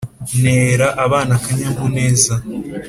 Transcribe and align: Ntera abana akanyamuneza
Ntera 0.39 0.87
abana 1.05 1.31
akanyamuneza 1.39 2.33